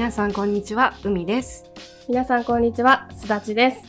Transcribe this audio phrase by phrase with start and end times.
[0.00, 1.70] 皆さんこんにちは、海です。
[2.08, 3.82] 皆さんこんにちは、すだちです。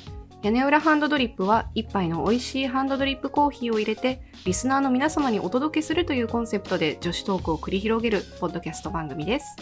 [0.43, 9.55] 屋根裏ハンドドリップは一杯の美味しいハンドドリップコーヒーを入れてリスナーの皆様にお届けするというコンセプトで女子トークを繰り広げるポッドキャスト番組です。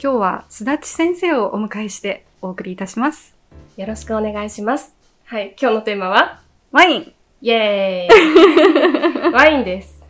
[0.00, 3.34] 今日はすだち先生をお迎えしてお送りいたします。
[3.76, 4.94] よろしくお願いします。
[5.24, 7.12] はい、今日のテーマは、ワイン
[7.42, 10.05] イエーイ ワインです。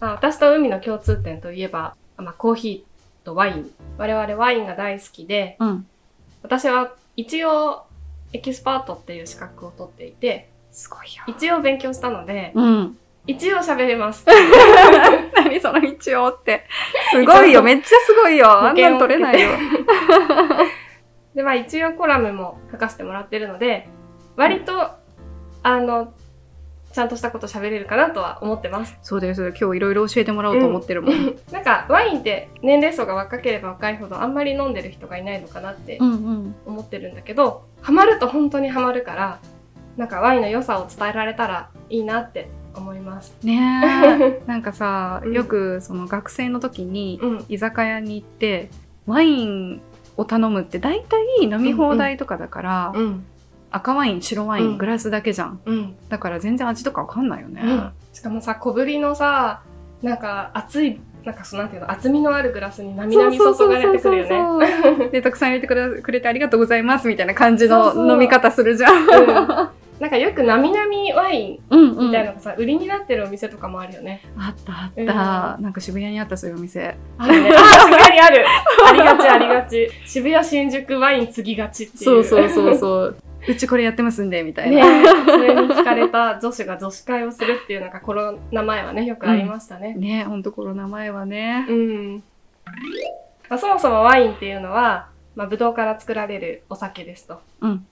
[0.00, 3.70] まあ、私と海の共通点といえば、まあ、コーヒーとワイン。
[3.98, 5.86] 我々ワインが大好きで、うん。
[6.42, 7.84] 私は一応
[8.32, 11.24] エキスパートっていう資格を取っていて、すごいよ。
[11.26, 12.98] 一応勉強したので、うん。
[13.26, 14.24] 一応喋れます。
[15.36, 16.64] 何その一応って。
[17.12, 17.62] すごいよ。
[17.62, 18.50] めっちゃすごいよ。
[18.50, 19.50] あんなん取れないよ。
[21.34, 23.88] で、まあ一応コラムも書かせてもらってるので、
[24.36, 24.90] 割と、
[25.62, 26.14] あの、
[26.92, 28.98] ちゃんとしたこと喋れるかなとは思ってます。
[29.02, 29.54] そうです。
[29.60, 31.36] 今日いろいろ教えてもらおうと思ってるもん。
[31.52, 36.54] なんかワインって年齢層が若ければ若いほどあんまり飲んでる人がいないのかなってうんうん。
[36.66, 39.40] 思ってるんだけど、ハマると本当にハマるから、
[39.96, 43.36] なんかワインの良さを伝えられたらいいなって思います。
[43.44, 43.82] ね
[44.20, 44.42] え。
[44.46, 47.44] なんかさ、うんよくその学生の時にうん。
[47.48, 48.68] 居酒屋に行って、
[49.06, 49.80] ワイン
[50.16, 53.24] を頼むって大体飲み放題とかだから、うん。
[53.70, 55.60] 赤ワイン、白ワイン、うんグラスだけじゃん。
[55.64, 55.96] うん。
[56.08, 57.62] だから全然味とかわかんないよね。
[57.64, 57.92] うん。
[58.12, 59.62] しかもさ、小ぶりのさ、
[60.02, 65.08] なんか熱い、なんかそのなんていうの、厚みのあるグラスになみなみ注がれてくるよね。
[65.12, 69.04] で、たくさん入れてくれくれてありがとうございますみたいな感じの飲み方するじゃん。
[69.04, 74.22] うんなんかよくなみなみワインうんうんみたいなのがさ、売りになってるお店とかもあるよね。
[74.38, 76.96] あったあった、なんか渋谷にあったそういうお店。
[77.18, 77.50] あるね。
[77.84, 78.46] 渋谷にある。
[78.88, 79.90] ありがちありがち。
[80.06, 82.02] 渋谷、新宿ワイン継ぎがちっていう。
[82.02, 83.16] そうそうそうそう。
[83.48, 85.24] うちこれやってますんで、みたいねな。
[85.24, 89.94] それに惹かれた女子が女子会をするっていうなんかコロナ前はね、よくありましたね。
[89.94, 91.66] ねほんとコロナ前はね。
[91.68, 92.22] うん。
[93.48, 97.40] まあ、そもそもワインっていうのは、まあ、ブドウから作られるお酒ですと。
[97.60, 97.86] うん。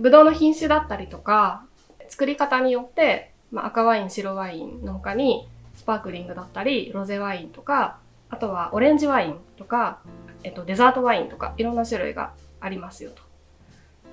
[0.00, 1.64] ブドウの品種だったりとか、
[2.08, 7.98] 作り方によって、まあ、赤ワイン、白ワインの他に、スパークリングだったり、ロゼワインとか、
[8.30, 10.00] あとはオレンジワインとか、
[10.42, 13.22] えっと、デザートワインとか、いろんな種類がありますよと。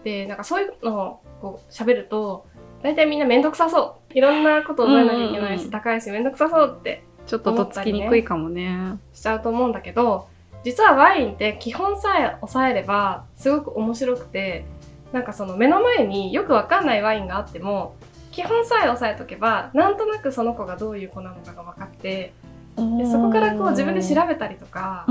[0.03, 2.45] で、なんかそういうのをこう喋ると、
[2.83, 4.17] 大体みんなめんどくさそう。
[4.17, 8.97] いろんなことを覚えなきゃいけないし、うんうんうん高いしめんどくさそうってちょっととっつきにくいかもね。
[9.13, 10.27] しちゃうと思うんだけど、
[10.63, 14.65] 実はワインって基本さえ抑えればすごく面白くて、
[15.11, 17.95] なんかその目の前によくわかんないワインがあっても、
[18.31, 22.33] 基本さえ抑えとけば、なんとなくその子がどういう子なのかが分かって、
[22.75, 25.05] でそこからこう自分で調べたりとか。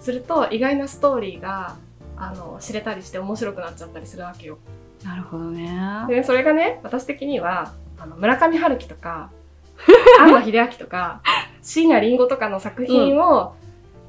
[0.00, 1.76] すると意外なストーリーが
[2.20, 4.58] あの知れたりして面白くなっちゃったりするわけよ。
[5.04, 6.04] なるほどね。
[6.08, 9.30] でそれがね、私的には、あの村上春樹とか、
[10.20, 11.20] 庵野秀明とか、
[11.62, 13.54] 椎名林檎とかの作品を、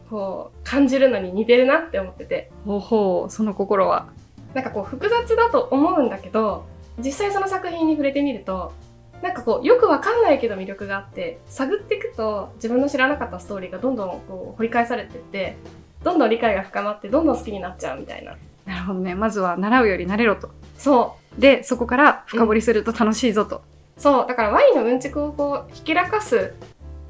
[0.10, 2.52] こう、感じるのに似てるなって思ってて。
[2.66, 4.08] ほうほう、その心は。
[4.54, 6.66] なんかこう、複雑だと思うんだけど、
[6.98, 8.74] 実際その作品に触れてみると、
[9.22, 15.58] なんかこう、よくわかんないけど魅力があって、探っていくと、自分の知らなかったストーリーがどんどんこう、掘り返されてって、
[16.04, 18.36] どんどん理解が深まって、どんどん好きになっちゃうみたいな。
[18.66, 19.16] なるほどね。
[19.16, 20.50] まずは習うより慣れろと。
[20.78, 21.42] そう。
[21.42, 23.62] で、そこから深掘りすると楽しいぞと。
[23.98, 26.54] そう、だからワインのうんちくをこう、ひきらかす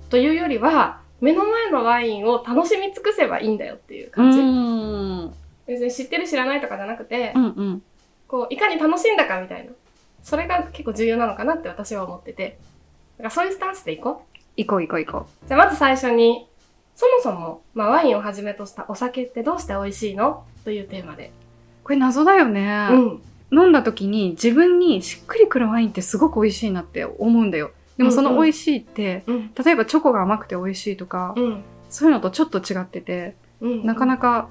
[0.09, 4.39] というよりは、目の前のワインを楽しみ尽くせばいいんだよっていう感じ。
[4.39, 5.33] ん。
[5.67, 7.81] 別に知ってる知らないとかじゃなくて、うんうん。
[8.27, 9.71] こう、いかに楽しんだかみたいな。
[10.23, 12.57] それが結構重要なのかなって私は思ってて。
[13.17, 14.39] だからそういうスタンスでいこう。
[14.57, 16.48] 行こう行こう行こじゃあまず最初に、
[16.99, 20.43] そもそも、まあワインをはじめとしたお酒ってどうして美味しいの？
[20.65, 21.27] というテーマで。
[21.27, 21.85] う。
[21.85, 22.89] これ謎だよね。
[22.91, 23.21] うん。
[23.61, 27.71] 飲んだ時に自分にしっくりくるワインってすごく美味しいなって思うんだよ。
[27.95, 29.51] でもその美味しいって、うん。
[29.63, 31.63] 例えばチョコが甘くて美味しいとか、うん。
[31.89, 33.85] そういうのとちょっと違ってて、うん。
[33.85, 34.49] なかなか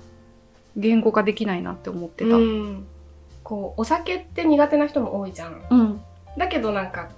[0.74, 2.34] 言語化できないなって思ってた。
[2.36, 2.62] ううん。
[2.76, 2.86] ん。
[3.44, 6.00] こう、お酒って苦手な人も多いじゃん。
[6.38, 7.10] だけどなんか、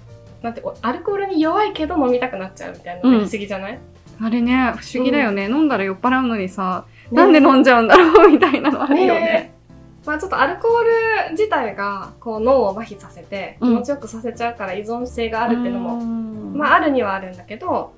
[0.43, 3.79] なんて、おアルコールに弱いけど飲みたくなっちゃうみたいなのって不思議じゃない、
[4.23, 5.49] あれね、不思議だよね。
[5.49, 9.21] 飲んだら酔っ払うのにさ、なんで飲んじゃうんだろうみたいなのあるよね。
[9.21, 9.55] ね。
[10.07, 10.83] まあちょっとアルコー
[11.29, 13.75] ル自体がこう脳を麻痺させて気うん。
[13.77, 17.93] 持ちよくさせちゃうから依存性があるっていうのも、もまああるにはあるんだけど、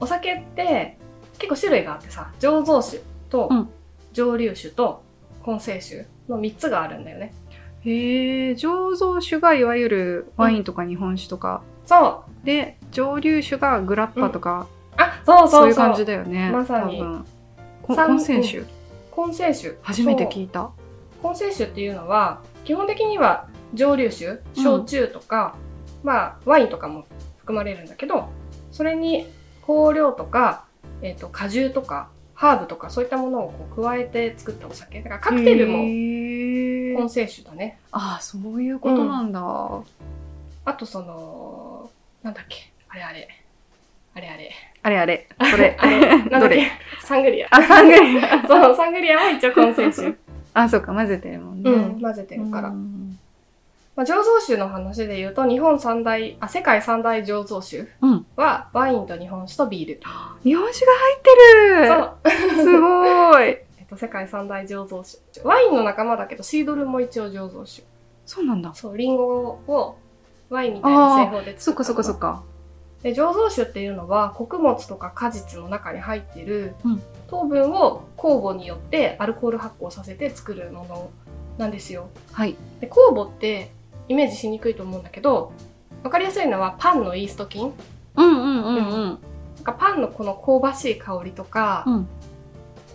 [0.00, 0.98] お酒って
[1.38, 3.68] 結構種類があってさ、醸造酒とうん。
[4.16, 5.02] 蒸留酒と
[5.42, 7.34] 混成酒の3つがあるんだよね。
[7.84, 12.46] へえ、醸造酒がいわゆるワインとか日本酒とか、そう。
[12.46, 15.60] で、蒸留酒がグラッパとか、あ、そうそうそう。
[15.60, 16.50] そういう感じだよね。
[16.50, 17.02] まさに。
[17.82, 18.64] 混成酒、
[19.12, 19.76] 混成酒。
[19.82, 20.70] 初めて聞いた。
[21.22, 25.54] 混成酒っていうのは基本的には蒸留酒焼酎とか、
[26.02, 27.06] まあワインとかも
[27.38, 28.28] 含まれるんだけど
[28.72, 29.26] それに
[29.66, 30.64] 香料とか、
[31.02, 35.00] えっと果汁とかハーブとかそういったものをこう加えて作ったお酒。
[35.00, 37.78] だからカクテルもも混成酒だね。
[37.92, 39.40] ああそういうことなんだ、
[40.64, 41.90] あとその
[42.22, 42.72] なんだっけ。
[42.88, 43.28] あれあれ。
[44.14, 44.50] あれあれ
[44.86, 45.26] あれあれ。
[45.36, 46.54] これあれ なんだどっけ？
[46.56, 46.70] れ？
[47.00, 47.48] サングリア。
[47.50, 48.42] あサングリア。
[48.46, 50.14] そうサングリアも一応混成酒
[50.54, 53.18] あそうか混ぜてるもんね、うん混ぜてるから、うん。
[53.96, 58.26] まあ、醸造酒の話で言うと日本三大あ世界三大醸造酒うん。
[58.36, 60.00] はワインと日本酒とビール。
[60.44, 62.62] 日本酒が入そうってる。
[62.62, 63.42] すごい。
[63.44, 65.18] えっと、世界三大醸造酒。
[65.42, 67.82] ワインの仲間だけど、シードルも一応醸造酒。
[68.24, 68.72] そうなんだ。
[68.74, 69.24] そう、リンゴ
[69.66, 69.96] を
[70.48, 72.42] ワインみたいな製法でそっかそっかそっか。
[72.98, 81.10] かで、醸造酒っていうのは、穀物とか果実の中に入っているうん糖分を酵母によってアルコール発酵させて作るもの
[81.58, 82.08] なんですよ。
[82.32, 83.72] はいで、酵母って
[84.08, 85.52] イメージしにくいと思うんだけど、
[86.04, 87.72] わかりやすいのはパンのイースト菌。
[88.16, 89.18] うんうんうんうん
[89.56, 92.08] なんかパンのこの香ばしい香りとか、うん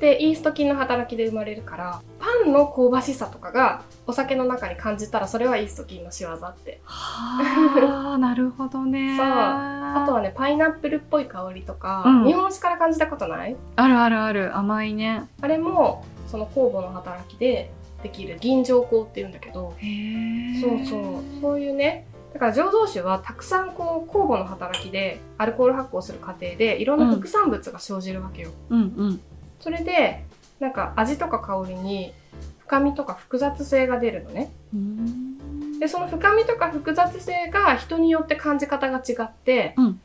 [0.01, 6.81] でイースト菌の働きで生まれるからパンの香ばしさとかがお酒の中に感じたらそれはイースト菌の仕業って。
[6.83, 9.15] はあなるほどね。
[9.15, 9.27] そう。
[9.27, 12.25] あとはねパイナップルっぽい香りとか、うん。
[12.25, 13.55] 日本酒から感じたことない？
[13.75, 14.57] あるあるある。
[14.57, 15.23] 甘いね。
[15.39, 17.71] あれもその酵母の働きで
[18.01, 19.75] できる銀醸香っていうんだけど。
[19.77, 20.59] へえ。
[20.59, 21.01] そうそう。
[21.41, 22.07] そういうね。
[22.33, 29.21] だから醸造酒はたくさんこう酵母の働きでアルコール発酵する過程でいろんな副産物が生じるわけよ、うんうん
[29.61, 30.25] それで
[30.59, 32.13] なんか味とか香りに
[32.59, 34.51] 深みとか複雑性が出るのね。
[34.73, 35.79] うん。
[35.79, 40.01] でその深みとか複雑性が人によって感じ方が違って、うん。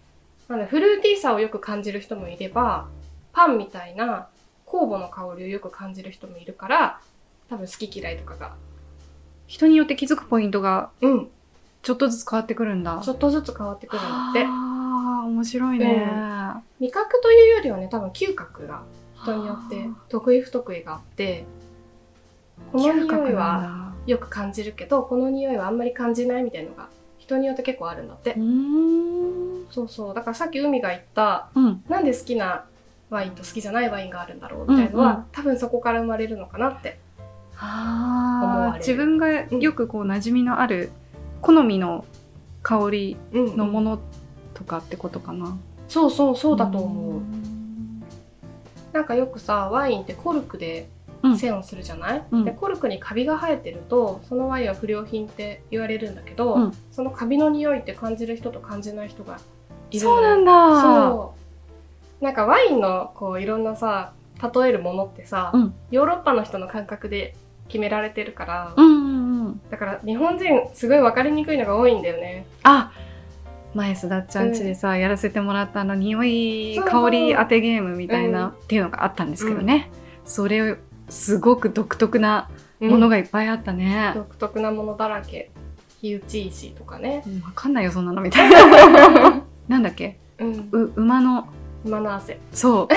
[0.67, 2.87] フルーティーさをよく感じる人もいれば
[3.33, 4.29] パンみたいな
[4.65, 7.01] 酵母の香りをよく感じる人もいるから
[7.51, 8.55] 多分好き嫌いとかが。
[9.47, 11.29] 人によって気づくポイントがうん。
[11.83, 13.01] ちょっとずつ変わってくるんだ。
[13.05, 14.45] ちょっとずつ変わってくるんだって。
[14.45, 16.09] ああ面白いね、
[16.81, 18.83] 味覚というよりはね多分嗅覚が
[19.23, 21.45] 人によって得意不得意があって
[22.73, 28.37] この匂いはよく感じるけどこの匂いはあんまり感じないみたいなのが人によって結構あるんだって。
[29.71, 30.15] そうそう。
[30.15, 31.83] だからさっき海が言ったうん。
[31.89, 32.67] なんで好きな
[33.11, 35.25] ワインと好きじゃないワインがあるんだろうみたいなのは、うんうん。
[35.33, 37.01] 多分そこから生まれるのかなって。
[37.59, 40.91] 思自分がよくこう馴染みのある
[41.41, 42.05] 好みの
[42.63, 43.99] 香りうんのもの
[44.55, 45.57] とかってことかな、
[45.89, 47.56] そうそうそうだと思う、ん
[48.97, 50.89] なんかよくさワインってコルクで
[51.23, 51.39] うん。
[51.39, 52.45] 栓をするじゃない、うん。
[52.45, 56.73] でコルクにカビが生えてるとそのワインは不良品って言われるんだけど、うん。
[56.93, 59.39] そのカビの匂いって感じる人と感じない人が
[59.91, 60.53] いるそうなんだ。
[60.53, 61.35] だそ
[62.21, 62.25] う。
[62.25, 64.13] なんかワインのこういろんなさ
[64.43, 65.75] 例えるものってさ、うん。
[65.91, 67.35] ヨーロッパの人の感覚で
[67.69, 69.61] 決められてるから、うんうんうん。
[69.71, 72.47] だから日本人すごい分かりにくいのが多いんだよね。
[72.63, 72.93] あ
[73.77, 78.51] 前すだっちゃんちでさ、やらせてもらったあの匂い香り当てゲームみたいな、うん。
[78.51, 79.91] っていうのがあったんですけどね、
[80.25, 80.77] それを
[81.11, 82.49] すごく独特な
[82.81, 85.51] ものがいっぱいあったね、独特なものだらけ。
[86.01, 89.43] 火打ち石とかね、うんわかんないよそんなのみたいな。
[89.69, 90.19] なんだっけ？
[90.39, 91.49] うん、う馬の。
[91.85, 92.39] 馬の汗。
[92.53, 92.89] そう。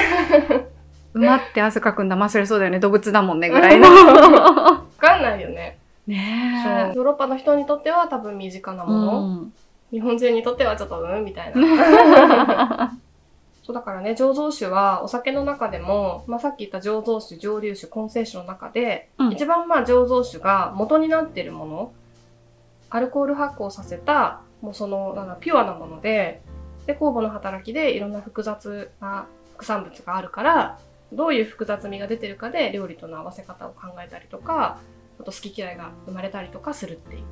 [1.14, 2.16] 馬って汗かくんだ。
[2.16, 2.80] まあそれそうだよね。
[2.80, 3.90] 動物だもんねぐらいの。
[3.90, 5.78] 分かんないよね。
[6.08, 9.54] ねヨーロッパの人にとっては多分身近なえもの、うん
[9.92, 12.92] 日本人にとってはちょっとうんみたいな。
[13.64, 19.32] そうだからね醸造酒はお酒の中でも、まあ、さっき言った醸造酒蒸留酒混成酒の中で、うん。
[19.32, 21.92] 一番まあ醸造酒が元になってるもの
[22.90, 26.42] アルコール発酵させたもうそのなんだピュアなもので
[26.88, 30.80] で酵母の働きでいろんな複雑な副産物があるから
[31.14, 34.80] どういう複雑味が出てるかで料理との合わせ方を考えたりとか
[35.20, 37.24] あと好き嫌いが生まれたりとかするっていう。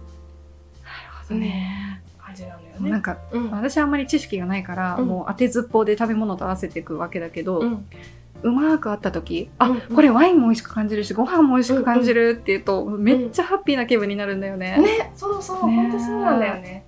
[1.33, 2.89] ね感じなのよね。
[2.89, 7.85] なんかうん私あんまり知識がないから、うんもう当てずっぽうで食べ物と合わせていくわけだけど、うん
[8.43, 14.77] うまくあった時あ、うんこれワインも美味しく感じるしご飯も美味しく感じるっていうと、めっちゃハッピーな気分になるんだよね。
[14.77, 16.83] ね、そうそう、ね本当そうなんだよね。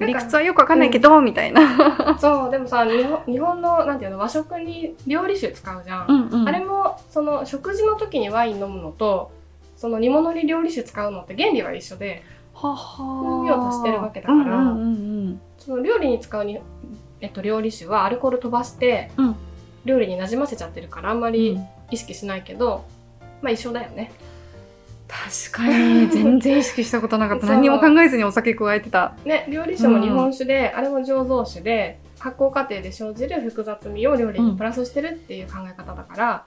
[0.00, 2.18] 理屈はよくわかんないけど、みたいな。
[2.18, 6.06] そう、でもさ、日本日本の、なんていうの、和食に料理酒使うじゃん。
[6.08, 9.30] んうんあれも、その、食事の時にワイン飲むのと、
[9.76, 13.04] その煮物に料理酒使うのって原理は一緒で、風
[13.42, 14.86] 味を足してるわけだからうんうんうん
[15.26, 15.40] うん。
[15.58, 16.60] その料理に使うに、
[17.20, 19.36] えっと、料理酒はアルコール飛ばして、うん。
[19.84, 21.58] 料理になじませちゃってるから、あんまり
[21.90, 22.84] 意識しないけど、
[23.42, 24.12] まあ一緒だよね。
[25.08, 26.08] 確かに。
[26.10, 27.46] 全然意識したことなかった。
[27.46, 29.14] 何にも考えずにお酒加えてた。
[29.24, 36.44] ね、料理酒も日本酒で、あれも醸造酒で発酵過程で生じる複雑味を料理にプラスしてるっていう考え方だから、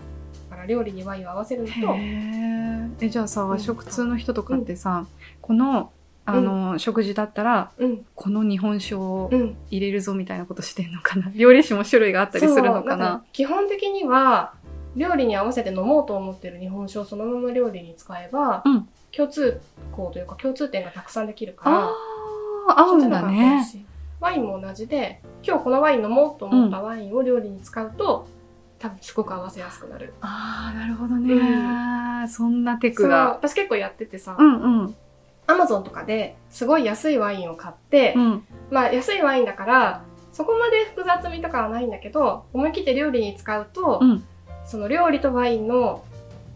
[0.50, 5.06] だから料理にワインを合わせるのと、へえじゃあさ和食通の人とかってさ、
[5.42, 5.92] この
[6.30, 8.06] あの、食事だったら、うん。
[8.16, 9.58] この日本酒をうん。
[9.70, 14.54] 入れるぞみたいなことしてんのかな 料理酒も種類があったりするのかな基本的には、
[14.96, 19.60] 料理に合わせて飲もうと思ってる日本酒をそのまま料理に使えば、うん共通
[19.94, 21.92] 項というか共通点がたくさんできるから、あ
[22.68, 23.66] あ、合うんだね。
[24.20, 28.28] ワインも同じで、今日このワイン飲もうと思ったワインを料理に使うと、
[28.80, 30.14] 多分すごく合わせやすくなる。
[30.22, 33.30] ああ、なるほどね、そんなテクが。
[33.30, 34.96] 私結構やっててさ、うんうん。
[35.48, 38.44] アマゾンとかですごい安いワインを買って、うん。
[38.70, 44.24] まあ安いワインだから、そこまで複雑味とかはないんだけど、思い切って料理に使うと、うん
[44.68, 46.04] その料理とワインの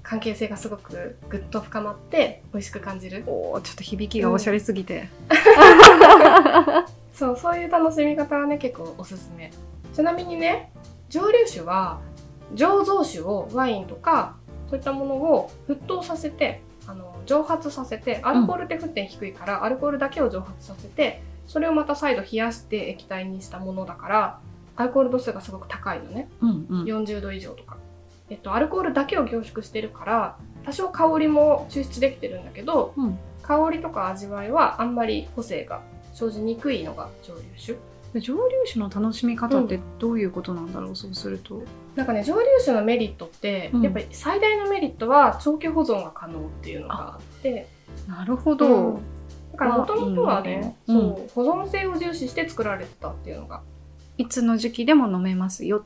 [0.04, 3.24] 関係性がすごくぐっと深まって美味しく感じる。
[3.26, 5.08] おーちょっと響きがおしゃれすぎて。
[7.16, 9.52] そう、そういう楽しみ方はね、結構おすすめ。
[9.94, 10.74] ちなみにね、
[11.08, 12.02] 蒸留酒は、
[12.54, 14.36] 醸造酒をワインとか、
[14.70, 24.40] そういったものを沸騰させて、あの、蒸発させて、アルコールって沸点低いから、アルコールだけを蒸発させて、それをまた再度冷やして液体にしたものだから、
[24.76, 26.30] アルコール度数がすごく高いのね。
[26.42, 26.84] うんうん。
[26.84, 27.78] 40度以上とか。
[28.30, 35.82] えっと、アルコールだけを凝縮してるから、多少香りも抽出できてるんだけど、うん香りとか味わいはあんまり個性が
[36.14, 37.78] 生じにくいのが蒸留酒。
[38.20, 41.64] 蒸留酒の楽しみ方ってどういうことなんだろう、そうすると。
[41.96, 47.68] なんかね、蒸留酒のメリットって、うんやっぱり最大のメリットは長期保存が可能っていうのがあって、
[48.08, 48.68] なるほど。
[48.68, 49.02] うん
[49.52, 53.62] だからもともとはね、まあいいねそう、保存性を重視して作られてたっていうのが。
[54.18, 55.86] いつの時期でも飲めますよ。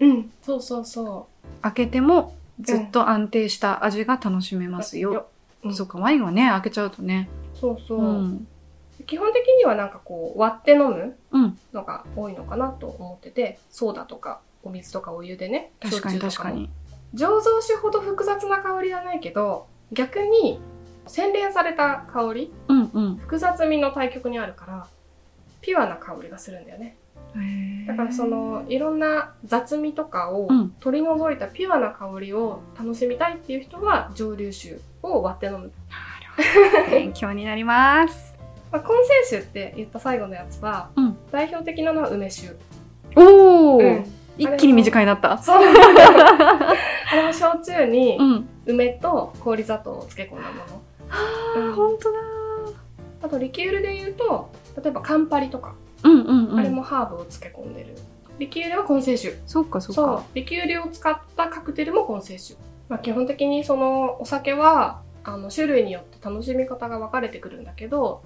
[0.00, 1.28] うん、そうそうそ
[1.62, 5.28] 開けてもずっと安定した味が楽しめますよ。
[5.62, 5.68] う。
[5.68, 7.28] うんそっか、ワインはね、開けちゃうとね。
[7.54, 8.00] そうそう。
[8.00, 8.46] うん。
[9.06, 11.58] 基本的にはなんかこう割って飲むうん。
[11.72, 16.70] のが多いのかなと思ってて、ソーダとかお水とかお湯でね、確かに確かに。
[17.14, 20.60] 醸造酒ほど複雑な香りはないけど、逆に
[21.06, 23.16] 洗練された香り、うんうん。
[23.16, 24.86] 複雑味の対極にあるから、
[25.60, 26.96] ピュアな香りがするんだよね。
[27.86, 35.72] だからそのいろんな雑味とかをうん取り除いたピュアな香りを楽しみたいっていう人は蒸留酒を割って飲む。
[36.90, 38.34] 勉強になります。
[38.70, 42.56] まあ、混成酒って言った最後のやつは、うん代表的なのは梅酒。
[43.14, 44.04] おお、うん
[44.38, 45.38] 一気に短いなった？
[45.38, 45.56] そう。
[45.66, 48.48] あれも焼酎にうん。
[48.66, 50.82] 梅と氷砂糖を漬け込んだもの。
[51.08, 52.18] あうん本当だ。
[53.22, 54.50] あとリキュールで言うと、
[54.82, 56.58] 例えばカンパリとか、うんうんうん。
[56.58, 57.94] あれもハーブを漬け込んでる。
[58.38, 59.38] リキュールは混成酒。
[59.46, 60.22] そっかそっそうか。。
[60.34, 62.58] リキュールを使ったカクテルも混成酒。
[62.88, 68.22] まあ基本的にそのお酒は、あの種類によって楽しみ方が分かれてくるんだけど、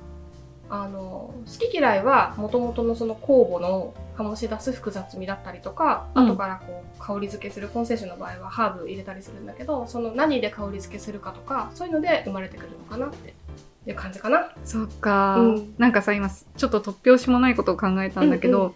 [0.69, 6.28] あの、好き嫌いは元々のその酵母の醸し出す複雑味だったりとか、うん。
[6.28, 13.34] 後からこう香り付けする混成酒の場合はハーブ入れたりするんだけど、その何で香り付けするかとか、そういうので生まれてくるのかなって
[13.86, 14.52] いう感じかな。
[14.64, 15.74] そっか、うん。
[15.78, 18.72] なんかさ今ちょっと突拍子もないことを考えたんだけど、うん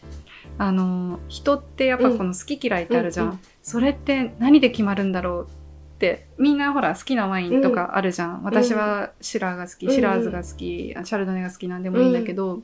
[0.56, 3.40] あの人ってやっぱこの好き嫌いってあるじゃん、うんうん。
[3.60, 9.92] それって何で決まるんだろうってみんなほら好きなワインとかあるじゃん、私はシラーが好き、うん。
[9.92, 12.60] シラーズが好きシャルドネが好きなんでもいいんだけど、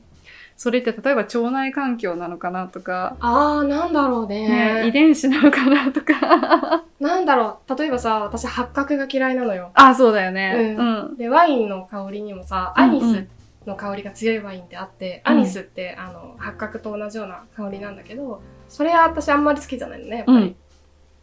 [0.61, 6.83] それって例えば腸内環境なのかなとか、あー、なんだろうね、遺伝子なのかなとか。
[6.99, 7.75] なんだろう。
[7.75, 9.71] 例えばさ、私八角が嫌いなのよ。
[9.73, 11.17] あそうだよね、ううん。
[11.17, 13.27] で、ワインの香りにもさ、アニス
[13.65, 15.33] の香りが強いワインってあって、うん。
[15.33, 20.37] アニスって、あの、八角と同じような香りなんだけど、それは私あんまり好きじゃないのね、やっぱり。
[20.37, 20.55] うん。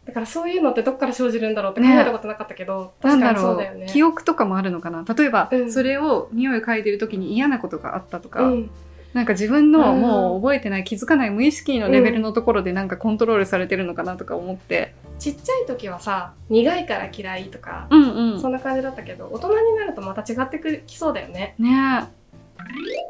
[0.05, 3.85] だからそういうのってどっから生じるんだろうって考えたことなかったけど、確かにそうだよね。
[3.87, 5.05] 記憶とかもあるのかな。
[5.07, 5.71] 例えば、うん。
[5.71, 8.69] それを匂いを嗅いでる時に嫌なことがあったとか、うん。
[9.13, 14.93] なんか自分のうんもう覚えてない気づかない無意識のレベルのところでなんかコントロールされてるのかなとか思って。
[15.17, 21.55] ちっちゃい時はさ、苦いから嫌いとか、うんうそんな感じだったけど、大人になるとまた違ってくきそうだよね。
[21.59, 21.63] ん。
[21.65, 22.07] ね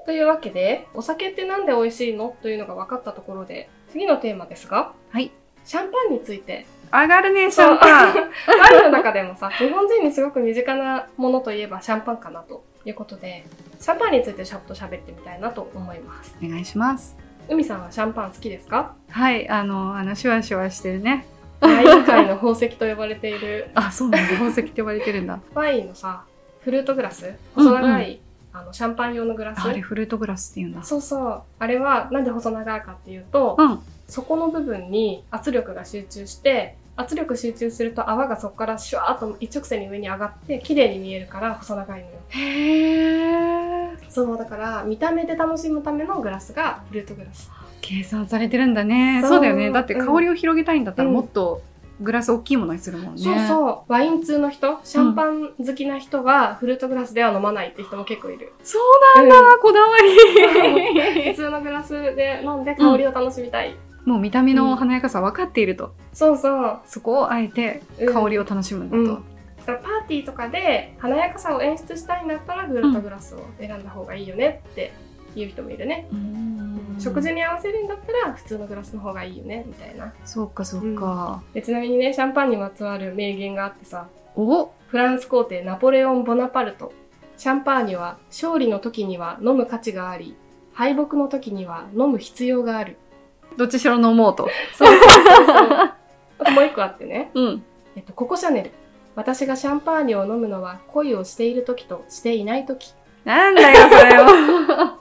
[0.06, 5.32] というわけで、お酒ってなんで美味しいのというのが分かったところで、次のテーマですが、はい。
[5.66, 8.16] シャンパンについて上がるね、シャンパン。
[8.16, 8.22] ワ
[8.78, 13.46] インの中でもさ、日本人にすごく身近なものといえばシャンパンかなということで、
[13.80, 16.36] シャンパンについてちょっと喋ってみたいなと思います。
[16.44, 17.18] お願いします。
[17.50, 18.94] 海さんはシャンパン好きですか？
[19.10, 21.26] はい、あの、あの、シュワシュワしてるね。
[21.62, 24.30] ワイン界の宝石と呼ばれている あ、そうなんだ。
[24.34, 25.40] 宝石って呼ばれてるんだ。
[25.54, 26.24] ワインのさ、
[26.62, 27.26] フルートグラス？
[27.26, 27.30] う
[27.64, 28.20] んうん細長い、
[28.54, 29.60] あのシャンパン用のグラス？
[29.68, 30.84] あれ、フルートグラスって言うんだ。
[30.84, 31.42] そうそう。
[31.60, 33.80] あれはなんで細長いかっていうと、うん。
[34.08, 42.14] そこの部分に圧力が集中して、圧力集中すると泡がそこからシュワーっと一直線に上に上がって綺麗に見えるから細長いのよ。
[42.30, 44.10] へー。
[44.10, 47.50] そう、だから見た目で楽しむためのグラスがフルートグラス。
[47.80, 49.22] 計算されてるんだね。
[49.24, 49.72] そうだよね。
[49.72, 51.62] だってうん香りを広げたいんだったらうんもっと
[52.02, 53.22] グラス大きいものにするもんね。
[53.22, 53.92] そうそう。
[53.92, 58.54] ワイン通の人、シャンパン好きな人は、フルートグラスでは飲まないって人も結構いる。
[58.64, 58.80] そ
[59.16, 61.34] うなんだ、こだわ普り。
[61.36, 63.76] 通のグラスで飲んで香りを楽しみたい。
[64.06, 65.94] もう見た目の華やかさ分かっていると。
[66.14, 66.80] そうそう。
[66.86, 69.04] そこをあえてうん香りを楽しむんだと。
[69.04, 69.24] うん
[69.66, 74.92] だからパーティーとかで華やかさを演出したいんだったら、フルートグラスを選んだ方がいいよねって
[75.36, 76.08] 言う人もいるね。
[76.12, 76.50] うん
[77.00, 80.14] 食事に合わせるんだったら、普通のグラスの方がいいよね、みたいな。
[80.26, 81.42] そうかそうか。
[81.54, 86.92] でちなみにね、シャンパンにまつわる名言があってさ、おフランス皇帝ナポレオン・ボナパルト。
[87.38, 90.36] シャンパーニュは勝利の時には飲む価値があり、
[90.74, 92.98] 敗北の時には飲む必要がある。
[93.58, 94.50] どっちしろ飲もうと。
[94.74, 95.56] そうそうそうそう。
[95.56, 95.96] あ
[96.46, 97.32] ともう一個あってね。
[97.34, 97.64] うん。
[97.96, 98.72] えっと、ココシャネル。
[99.16, 102.94] 私がシャンパーニュを飲むのは恋をしている時としていない時。
[103.26, 104.98] なんだよ、それは。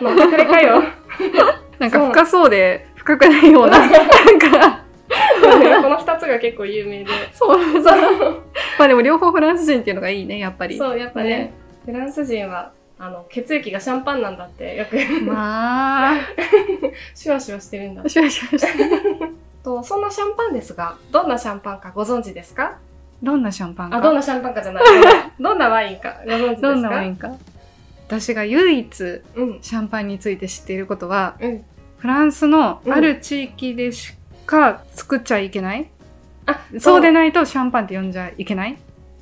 [0.00, 0.82] まあ、隠れかよ。
[1.78, 3.78] なんか深そうで深くないような。
[3.78, 3.90] なん
[4.38, 4.80] か、
[5.82, 7.06] この二つが結構有名で。
[7.32, 7.64] そう。
[7.72, 8.42] そう。
[8.78, 10.76] まあでも両方フランス人っていうのがいいね、やっぱり。
[10.78, 11.52] そう、やっぱねね、
[11.84, 16.18] フランス人は、あの、血液がシャンパンなんだって、よく、まあ、
[17.14, 18.08] シュワシュワしてるんだ。
[18.08, 18.84] シュワシュワして
[19.62, 22.78] と、そんなシャンパンですが、どんなシャンパンかご存知ですか？
[23.22, 23.96] どんなシャンパンか？
[23.96, 24.84] あ、どんなシャンパンかじゃない。
[25.38, 26.68] どんなワインかご存知ですか？
[26.68, 27.32] どんなワインか。
[28.08, 29.02] 私が唯一
[29.34, 29.58] うん。
[29.60, 31.64] シャンパンについて知っていることは、うん。
[31.98, 35.88] フランスのある地域でしか作っちゃいけない、
[36.46, 38.76] あ、そうでないとシャンパンって呼んじゃいけない？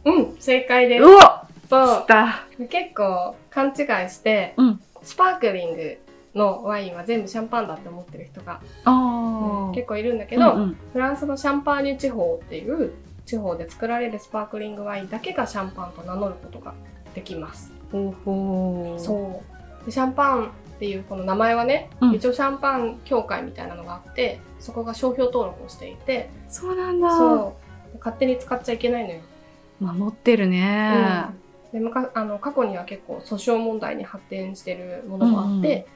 [0.05, 1.03] うん、正解です。
[1.05, 1.44] うわ
[1.75, 2.47] そした。
[2.59, 2.69] う。
[2.69, 5.99] 結構勘違いして、うんスパークリング
[6.35, 9.75] のワインは全部シャンパンだって思ってる人が、ああ。
[9.75, 12.93] 結構いるんだけけど、うんフランスのシャンパーニュ地方っていう
[13.27, 16.75] 地方で作られるスパークリングワインだけがシャンパンと名乗ることが
[17.15, 17.73] できます。
[17.93, 19.43] そ
[19.83, 19.85] う。
[19.85, 27.17] でシャンパンっていうこの名前はね、うん一応シャンパン協会みたいなのがあって、そこが商標登録をしていて、そうなんだ。
[27.17, 27.57] そ
[27.95, 27.99] う。
[27.99, 29.21] 勝手に使っちゃいけないのよ。
[29.81, 31.27] 守ってるね。
[31.75, 35.89] でむかあの過去には結構訴訟問題に発展してるものもあって、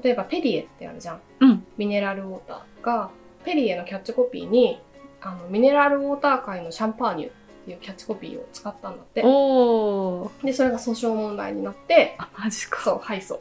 [0.00, 1.20] 例えばペリエってあるじゃん。
[1.40, 3.10] うんミネラルウォーターが、
[3.44, 4.80] ペリエのキャッチコピーに、
[5.20, 7.32] あの、ミネラルウォーター界のシャンパーニュっ
[7.64, 9.22] ていうキャッチコピーを使ったんだって。
[9.22, 12.80] で、それが訴訟問題になって、あ、マジか。
[12.82, 13.38] そう、敗訴。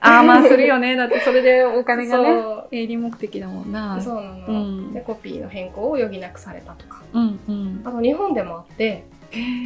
[0.00, 0.94] あー、まあするよね。
[0.94, 4.00] だってそれでお金がね、そう営利目的だもんな。
[4.00, 7.02] そうなの、うんで、コピーの変更を余儀なくされたとか。
[7.12, 7.82] うんうん。
[7.84, 9.04] あと日本でもあって、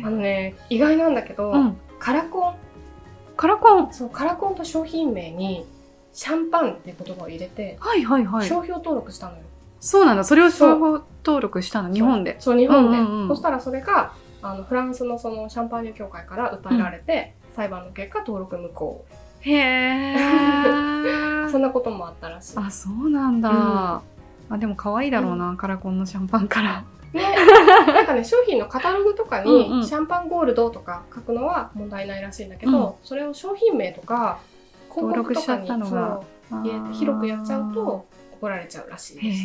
[0.05, 1.77] あのね、意外なんだけど、うん。
[1.99, 2.55] カラコン、
[3.37, 3.93] カラコン。
[3.93, 5.67] そう、カラコンと商品名に、
[6.13, 8.49] シャンパンって言葉を入れて、はいはいはい。
[8.49, 9.43] 商標登録したのよ。
[9.81, 10.25] そうなんだ。
[10.25, 12.37] それを商標登録したの、日本で。
[12.41, 12.99] そう、日本で。
[12.99, 19.05] うんうんうんそしたらそれが、あの、フランスのそのシャンパーニュ協会から訴えられて、裁判の結果登録無効。
[19.41, 21.51] へー。
[21.51, 22.59] そんなこともあったらしい。
[22.59, 23.51] あ、そうなんだ。
[23.51, 24.01] うん
[24.53, 26.85] あ、でも可愛いだろうな、カラコンのシャンパンから。
[27.13, 27.23] ね、
[27.87, 34.39] なんかね、商品のカタログとかに、うんうんシャンパンゴールドとか書くのは問題ないらしいんだけど、それを商品名とか、
[34.95, 35.67] 広告とかに
[36.95, 39.37] 広くやっちゃうと怒られちゃうらしいへで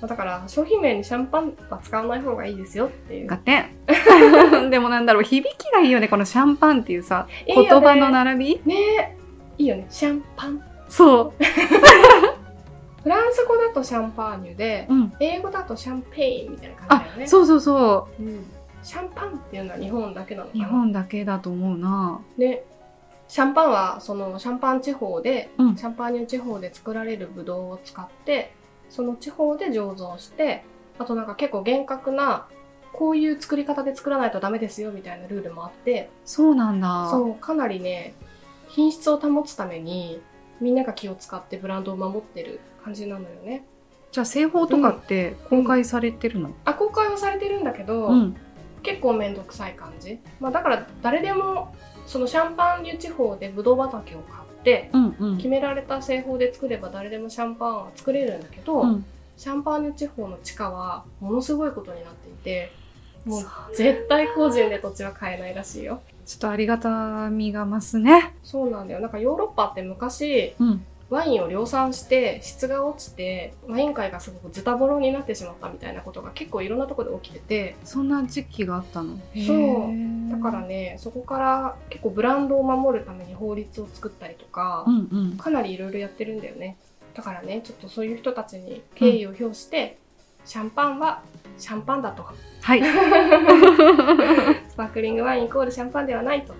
[0.00, 0.06] す。
[0.06, 3.26] だから、商品名にシャンパンは使わない方がいいですよっていう。
[3.26, 4.70] ガテン。
[4.70, 9.16] でもなんだろう、響きがいいよね、このシャンパンっていうさ、言葉の並びねえ、
[9.58, 9.86] いいよね。
[9.90, 10.62] シャンパン。
[10.88, 11.32] そう。
[13.02, 15.12] フランス語だと Champagne で、うん。
[15.20, 17.26] 英語だと champagne みたいな感じだよね。
[17.26, 18.44] そうそうそうん
[18.82, 20.52] シャンパンっていうのは日本だけなのう。
[20.52, 20.64] かな？
[20.64, 22.20] 日本だけだと思うな。
[22.38, 22.66] で、
[23.28, 28.52] シャンパンはそのシャンパン地方で、うんシャンパーニュ地方で作られるブドウを使って、
[28.88, 30.64] その地方で醸造して、
[30.98, 32.46] あとなんか結構厳格な、
[32.92, 37.08] こういう作り方で作らないとダメですよみたいなルールもあって、そうなんだ。
[37.10, 38.14] そう、かなりね、
[38.68, 40.20] 品質を保つために、
[40.60, 43.64] みんなが気を使ってブランドを守ってる感じなのよね。
[44.12, 46.52] じゃあ製法とかって公開されてるの？
[46.64, 48.36] あ、公開はされてるんだけど、うん。
[48.82, 50.18] 結構めんどくさい感じ。
[50.40, 51.74] まあだから誰でも、
[52.06, 59.04] そのシャンパンニュ地方でブドウ畑を買って、うんうん決められた製法で作れば誰でもシャンパンは作れるんだけど、うん。
[59.36, 62.72] シャンパーニュ地方の地価はものすごいことになっていて、
[63.24, 63.42] もう
[63.74, 66.02] 絶対個人で土地は買えないらしいよ。
[66.30, 68.36] ちょっとありがたみが増すね。
[68.44, 69.00] そうなんだよ。
[69.00, 70.86] なんかヨーロッパって昔、うん。
[71.08, 79.18] ワインを量産して質が落ちてワイン界がすごくズタボロになってしまったみたいなことが結構いろんなところで起きててそんな時期があったの？
[79.44, 85.36] そうだだからねそこから結構ブランドを守るために法律を作ったりとかう、んうん。
[85.36, 86.76] かなりいろいろやってるんだよね
[87.14, 89.98] だからねちょっとそういう人たちに敬意を表して、
[90.44, 91.22] シャンパンは
[91.58, 92.24] シャンパンだと
[92.62, 92.82] はい。
[94.70, 96.54] スパークリングワインイコールシャンパンではないと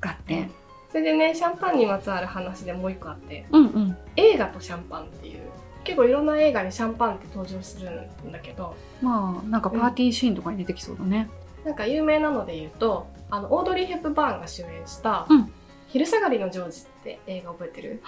[0.00, 0.50] 合点。
[0.90, 3.96] それでねシャンパンにまつわる話でもう一個あってうんうん。
[4.16, 5.40] 映画とシャンパンっていう
[5.84, 7.90] 結構いろんな映画にシャンパンって登場する
[8.26, 11.28] んだけどまあなんかパーティーシーンとかに出てきそうだね。
[11.64, 15.52] なんか有名なので言うとあのオードリー・ヘップバーンが主演したうん
[15.88, 18.02] 「昼下がりのジョージ」って映画覚えてる？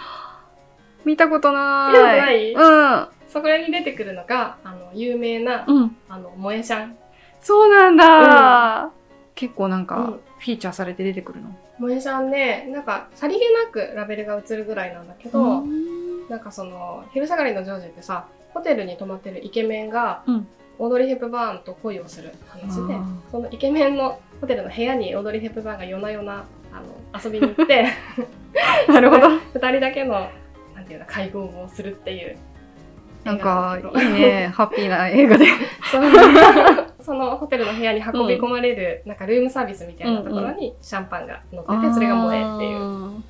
[1.05, 1.93] 見たことない。
[1.93, 2.53] 見たことない？
[2.53, 3.09] うん。
[3.29, 5.97] そこに出てくるのがあの有名な、うん。
[6.09, 6.97] あの萌えシャン
[7.41, 8.91] そうなんだ、
[9.35, 11.55] 結構なんか、うんフィーチャーされて出てくるの？
[11.77, 22.95] 萌えシャンねなんかさりげなくラベルが映るぐらいなんだけど、うんなんかその昼下がりのジョージってさホテルに泊まってるイケメンが、うんオードリー・ヘップバーンと恋をする話で
[23.31, 27.87] そのイケメンのホテルの部屋にオードリー・ヘップバーンが夜な夜なあの遊びに行って
[28.89, 29.29] なるほど。
[29.55, 30.29] 二人だけの
[30.75, 32.37] なんていうの会合をするっていう
[33.23, 34.51] なんかいいね。
[34.53, 35.47] ハッピーな映画で。
[37.03, 43.19] そのホテルの部屋に運び込まれる、なんかルームサービスみたいなところにシャンパンが乗ってて、それが萌えっていう。
[43.19, 43.23] う。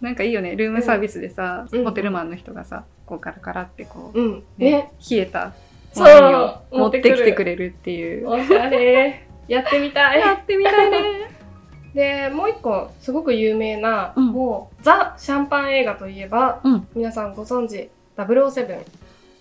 [0.00, 0.54] なんかいいよね。
[0.56, 4.44] ルームサービスでさ、うんホテルマンの人がさ、こうカラカラってこう、うん。
[4.58, 4.92] ね。
[5.10, 5.54] 冷えた
[5.96, 8.28] ワインを持ってきてくれるっていう。
[8.28, 9.26] おしゃれ。
[9.48, 10.20] やってみたい。
[10.20, 11.30] やってみたいね。
[11.94, 18.84] で、もう一個、すごく有名な、うんもう、ザ・シャンパン映画といえば、うん皆さんご存知、007。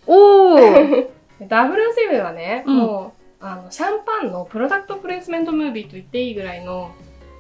[0.08, 1.08] おー
[1.41, 6.91] 007はね、うんもう、あの、シャンパンのプロダクトプレイスメントムービーと言っていいぐらいの、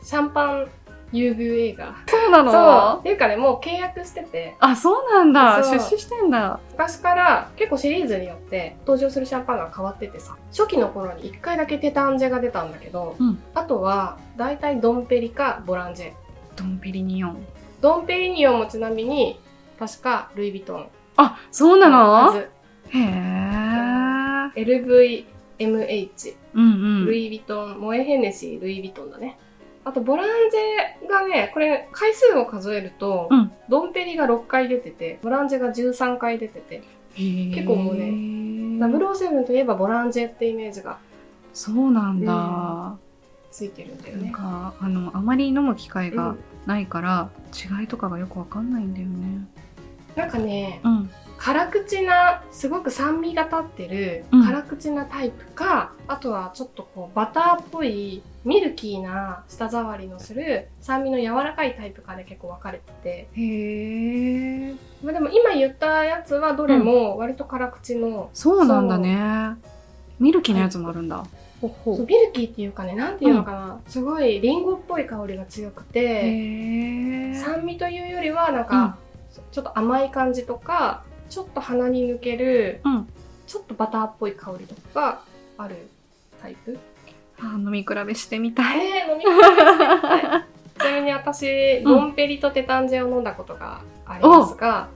[0.03, 0.67] シャンパン
[1.11, 1.95] 優遇映画。
[2.07, 2.53] そうなそう。
[2.53, 5.63] のっていうかね、もう契約してて、あ、そうなんだ。
[5.63, 6.59] そう出資してんだ。
[6.71, 16.13] 昔から結構シリーズによって登場するシャンパンが変わっててさ初期の頃に1回だけテタンジェが出たんだけど、うんあとは大体ドンペリかボランジェ
[16.55, 17.45] ドンペリニオン。
[17.81, 19.39] ドンペリニオンもちなみに
[19.79, 20.87] 確かルイ・ヴィトン
[21.17, 22.11] あ、そうなの？
[22.11, 22.49] はず
[22.89, 26.11] へー。
[26.15, 26.67] LVMH うんう
[27.03, 27.05] ん。
[27.05, 29.37] ルイ・ヴィトンモエヘネシールイ・ヴィトンだね
[29.83, 36.83] あとボランジェがねこれ回数を数えると、うんドンペリが6回出ててボランジェが13回出てて
[37.15, 40.99] 結結構もうね007といえばボランジェってイメージが
[41.55, 42.97] そうなんだ。
[43.49, 44.23] ついてるんだよね。
[44.25, 47.29] なんか、あの、あまり飲む機会がうんないから、
[47.79, 49.47] 違いとかがよくわかんないんだよね。
[50.15, 51.09] なんかね、うん。
[51.37, 64.77] 辛口な、すごく酸味が立ってるうん辛口なタイプか、あとはちょっとこうバターっぽいミルキーな舌触りのする酸味の柔らかいタイプかで結構分かれてて、へー。
[65.03, 69.57] まあ、でも今言ったやつはどれも割と辛口の、そうなんだね。
[70.19, 71.25] ミルキーのやつもあるんだ。
[71.61, 77.35] ほほそうミルキーっていうかね、なんていうのかな、すごいリンゴっぽい香りが強くへて、ー。
[77.35, 78.97] 酸味というよりはなんか、
[79.51, 83.07] ちょっと甘い感じとかちょっと鼻に抜けるうん。
[83.47, 85.21] ちょっとバターっぽい香りとかが
[85.57, 85.87] ある
[86.41, 86.77] タイプ？
[87.39, 88.87] あ飲み比べしてみたい。
[88.87, 90.45] えー、飲み比べしてみたい
[90.77, 94.89] ちなみに私、んドンペリとテタンジェを飲んだことがありますが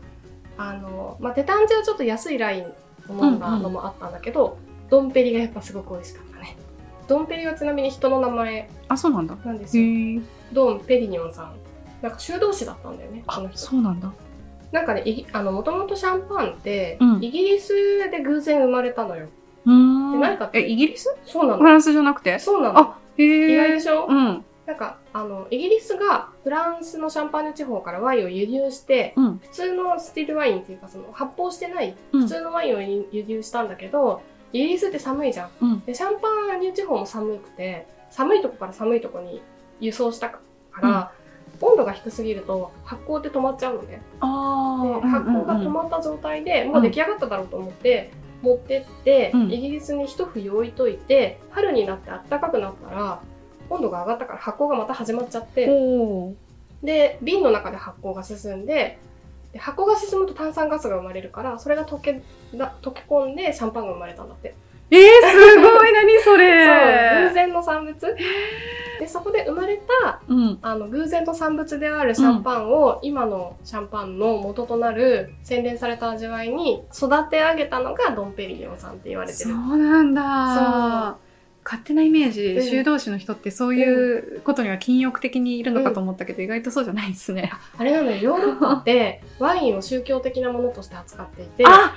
[0.58, 4.58] あの、まあ、テタンジェはちょっと安いラインを飲んだのもあったんだけど、
[4.90, 6.58] ドンペリがやっぱすごく美味しかったね
[7.08, 9.36] ドンペリはちなみに人の名前あ、そうなんだ。
[9.46, 10.22] なんですよ。
[10.52, 11.54] ドン・ペリニョンさん
[12.02, 14.12] なんか修道士だったんだよねの、人そうなんだ。
[14.72, 15.04] なんかね、
[15.34, 17.74] あの、もともとシャンパンって、うんイギリス
[18.12, 19.28] で偶然生まれたのよ。
[19.66, 20.12] うーん。
[20.14, 21.16] で何かってえ、イギリス？
[21.26, 21.58] そうなの。
[21.60, 22.38] フランスじゃなくて？
[22.40, 22.80] そうなの。
[22.80, 23.54] あ、へー。
[23.54, 24.06] 意外でしょ？
[24.08, 24.46] うん。
[24.66, 29.38] なんか、あの、イギリスがフランスのシャンパーニュ地方からワインを輸入して、うん。
[29.40, 34.22] 普通のスティルワインっていうか、その発泡してないうん普通のワインを輸輸入したんだけど、
[34.54, 35.50] イギリスって寒いじゃん。
[35.62, 35.80] うん。
[35.86, 39.42] で、シャンパーニュ地方も寒くて、寒いとこから寒いとこに
[39.80, 40.42] 輸送したか
[40.82, 41.12] ら、
[41.62, 44.02] 温度が低すぎると発酵って止まっちゃうのね。
[44.22, 49.52] あで発酵が止まった状態で、もう出来上がっただろうと思って、持ってって、うん。
[49.52, 53.22] イギリスに一冬置いといて春になって暖かくなったら
[53.70, 55.68] 温度が上がったから発酵がまた始まっちゃって
[56.84, 59.00] で瓶の中で発酵が進んで
[59.54, 62.22] で発酵が進むと炭酸ガスが生まれるからそれが溶け
[62.56, 64.56] だ溶け込んでシャンパンが生まれたんだって。
[64.92, 65.94] えー、すごい。
[65.94, 67.96] 何そそう偶れ然の産物
[69.00, 70.60] でそこで生まれたうん。
[70.62, 81.18] あの偶然の産物であるシャンパンを、今のシャンパンの元となる洗練された味わいに育て上げたのがドンペリニョンさんって言われてそるうなんだ。
[81.64, 82.64] 勝手なイメージ、うん。
[82.64, 87.52] 修道士の人ってそういうことには禁欲的にいるのかと思ったけど、意外とそうじゃないですね。
[87.78, 88.18] あれなのよ。
[88.18, 91.64] ヨーロッパって ワインを宗教的なものとして扱っていて。
[91.68, 91.94] あ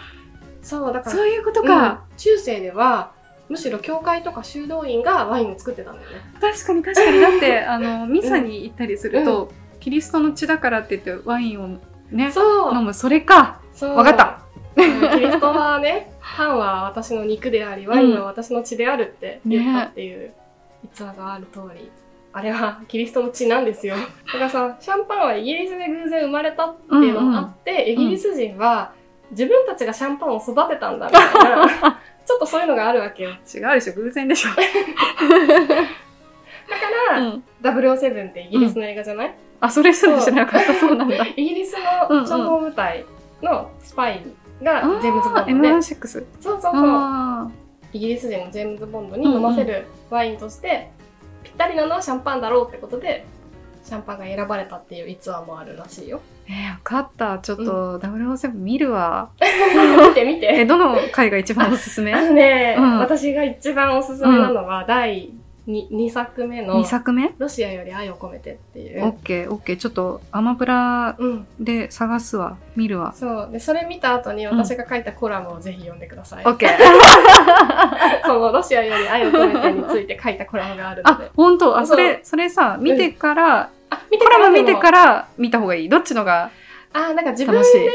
[0.61, 1.67] そうだからそういうことうん。
[1.67, 2.05] か。
[2.17, 3.13] 中世では
[3.49, 6.17] むしろ教会とか修道院がワインを作ってたんだよね。
[6.41, 7.21] 確かに確かに。
[7.21, 9.51] だって、 あの、ミサに行ったりすると、
[9.81, 11.69] キリストの血だからって言ってワインを
[12.11, 12.75] ね、そう。
[12.75, 12.95] 飲む。
[12.95, 13.61] それか。
[13.73, 13.97] そう。
[13.97, 14.25] わかった。
[14.27, 14.43] うん
[14.75, 20.33] キリストはね パンは私の肉でありワインは私の血であるって言ったっていう
[20.85, 21.91] 逸話がある通り、
[22.33, 23.97] あれはキリストの血なんですよ。
[23.97, 28.93] だからさシャンパンはイギリスで偶然生まれたっていうのもあって、イギリス人は
[29.31, 32.01] 自分たちがシャンパンを育てたんだみたいな、
[32.33, 33.31] ちょっとそういうのがあるわけよ。
[33.31, 34.63] 違うでしょ偶然でしょ、だか
[37.11, 41.27] ら、うん、007ってイギリスの映画じゃない、あそれすら知らなかったそうなんだ。
[41.27, 41.75] イギリス
[42.09, 43.05] の諜報部隊
[43.43, 44.23] のスパイ
[44.63, 47.51] がジェームズ・ボンドで、M16 そうそうそう、あ
[47.93, 50.91] イギリス人のジェームズ・ボンドに飲ませるワインとして、
[51.43, 53.27] ぴったりなのはシャンパンだろうってことで、
[53.85, 56.21] シャンパンが選ばれたっていう逸話もあるらしいよ。
[56.49, 57.39] ーえー、分かった。
[57.39, 59.31] ちょっと007見るわ、
[60.09, 60.47] 見て見て。
[60.61, 62.13] えどの回が一番おすすめ？
[62.15, 62.99] あのね、うん。
[62.99, 65.31] 私が一番おすすめなのは、第
[65.69, 67.35] 2, 2作目の2作目？
[67.39, 69.15] ロシアより愛を込めてっていオッう。
[69.23, 69.77] ケーオッケー。
[69.77, 71.47] ちょっとアマプラうん。
[71.61, 72.57] で探すわ。
[72.75, 73.13] 見るわ。
[73.13, 73.49] そう。
[73.53, 76.45] で、それ見た後に私が書いたコラムをぜひ読んでください。
[76.45, 76.71] オッケー。
[78.27, 81.31] そのロシアより愛を込めてについて書いたコラムがあるのあで。
[81.37, 81.79] 本当？
[81.79, 85.89] あそれそそれさ見てから、あ、見コラム見てらから見た方がいい。
[85.89, 86.51] どっちのが
[86.93, 87.81] あ、なんか自分楽しい？
[87.83, 87.91] で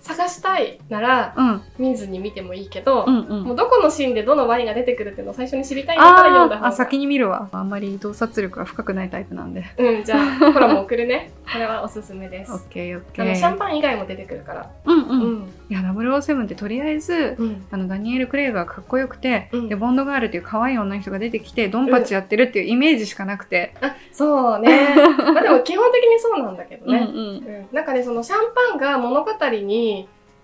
[0.00, 11.30] 探したいならうん見ずに見てもいいけど、うんうんもうどこのシーンでどのワインが出てくるっていうのを最初に知りたいんだったら読んだ方があ先に見るわあんまり洞察力が深くないタイプなんでうん、じゃあ、コラム送るね。
[11.50, 12.52] これはおすすめです。
[12.52, 14.70] オッケーオッケあの、シャンーパン以外も出てくるから。
[14.84, 15.48] うんううんん。
[15.70, 17.66] いや007ってとりあえずうん。
[17.70, 24.94] あのダニエル・クレイグがかっこよくて、うんでボンドガールっていう可愛い女の人が出てきてドンパチやってるっていうイメージしかなくて、あ、そうね。
[25.18, 26.98] まあでも基本的にそうなんだけどね。
[26.98, 27.68] うんうん。
[27.72, 28.38] なんかね、そのシャン
[28.70, 29.97] パンが物語に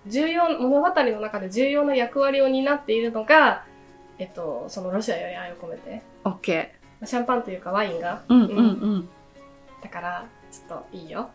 [0.07, 3.63] 重要、物語の中で重要な役割を担っているのが、
[4.17, 6.01] えっと、そのロシアより愛を込めて。
[6.23, 8.23] オッケシャンパンというかワインが。
[8.27, 8.61] ーうんうんう
[8.97, 9.09] ん
[9.81, 11.29] だから、ちょっといいよ。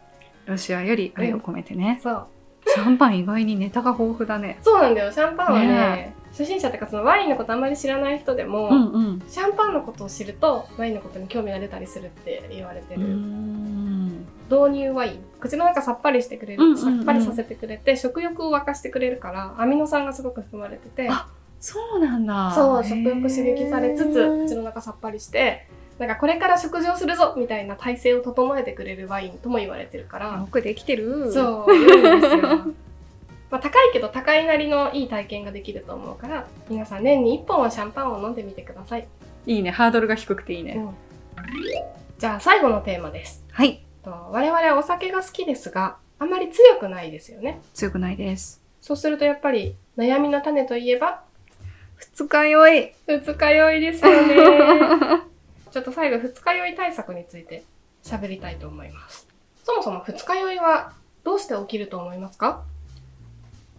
[0.47, 2.27] ロシアより愛を込めてね、そう。
[2.67, 5.13] シャンパン意外にネタが豊富だねそうなんだよ。
[5.13, 21.09] シャンパンはね、ね初心者っていうかそのワインのことあんまり知らない人でも、うんうんシャンパンのことを知るとワインのことに興味が出たりするって言われてうる、ん導入ワイン口の中さっぱりしてくれる、さっぱりさせてくれて食欲を沸かしてくれるからアミノ酸がすごく含まれてて。
[21.11, 21.29] あ
[21.61, 22.53] そうなんだ。
[22.55, 25.67] そう食欲刺激されつつ口の中さっぱりして
[25.99, 30.39] なんかこれから食事をするぞみたいな体勢を整えてくれるワインとも言われてるから。
[30.39, 31.31] よくできてる。
[31.33, 32.43] そういいんですよ。
[33.51, 39.09] まあ高いけど高いなりのいい体験ができると思うから皆さん年に1本はシャンパンを飲んでみてください、
[39.45, 39.73] いいね。
[39.73, 40.95] ハードルが低くていいね、うん。
[42.17, 43.45] じゃあ最後のテーマです。
[43.51, 47.61] はいと我々はお酒が好きですがあんまり強くないですよね。
[47.75, 48.61] 強くないです。
[48.81, 51.23] そうするとやっぱり悩みの種といえば
[51.97, 52.93] 二日酔い。
[53.07, 54.35] 二日酔いですよね。
[55.71, 57.63] ちょっと最後二日酔い対策について
[58.03, 59.29] 喋りたいと思います。
[59.65, 62.63] そもそも二日酔いはどうして起きると思いますか？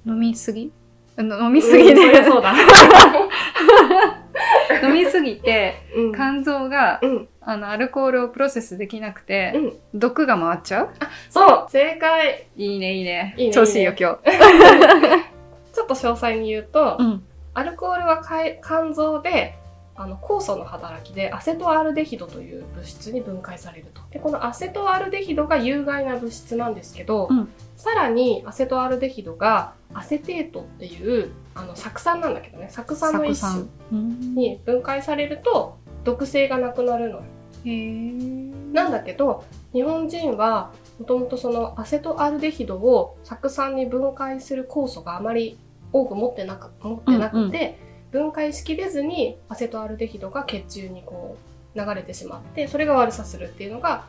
[0.05, 0.71] 飲みすぎ？
[1.17, 2.53] の飲みすぎうんそりゃで、そうだ
[4.83, 6.13] 飲みすぎてうん。
[6.13, 7.27] 肝臓がうん。
[7.43, 9.73] あのアルコールをプロセスできなくて、うん。
[9.93, 10.89] 毒が回っちゃう？
[11.29, 11.65] そう。
[11.69, 12.47] 正解。
[12.55, 13.33] いいねいいね。
[13.37, 14.19] いいね調子いいよ今
[15.73, 17.23] ちょっと詳細に言うと、日うん。
[17.53, 18.21] アルコールは
[18.63, 19.55] 肝臓で
[19.95, 24.01] あの酵素の働きでアセトアルデヒドという物質に分解されると。
[24.11, 27.49] でこのアセトアルデヒドが有害な物質なんですけど、うん。
[27.75, 32.69] さらにアセトアルデヒドがアセテートっていうあの酢酸なんだけどね。
[32.69, 38.73] 酢酸の一種に分解されると毒性がなくなるのへー。
[38.73, 45.57] なんだけど日本人はもともとそのアセトアルデヒドを酢酸に分解する酵素があまり
[45.91, 47.77] 多く持ってなく持ってなくて、
[48.11, 51.37] 分解しきれずにアセトアルデヒドが血中にこ
[51.75, 54.05] う流れてしまってそれが悪さするっていうのが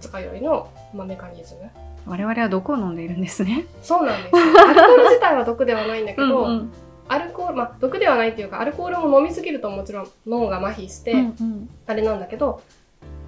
[0.00, 1.70] 二日酔いの、まあ、メカニズム。
[2.06, 3.66] 我々は毒を飲んでいるんですね。
[3.82, 4.42] そうなんですよ。
[4.42, 6.72] アルコール自体は毒ではないんだけど、うん
[7.06, 12.62] アルコールまあ毒ではないっていうかアルコールも飲みすぎるともちろん脳が麻痺して、うんあれなんだけど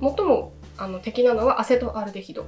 [0.01, 2.47] 最もあの敵なのはアセトアルデヒド。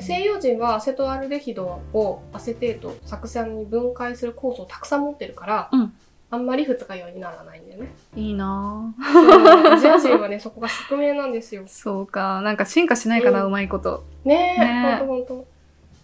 [0.00, 5.92] 西洋人はアセトアルデヒドをアセテート酢酸に分解する酵素をたくさん持ってるから、うん
[6.30, 7.94] あんまり二日酔いにならないんだよね。
[8.14, 8.94] いいな。
[9.00, 11.64] ぁそうアジア人はねそこが宿命なんですよ。
[11.66, 12.42] そうか。
[12.42, 14.04] なんか進化しないかな、ううんまいこと。
[14.24, 15.06] ねえねえ。
[15.06, 15.46] ほんとほんと。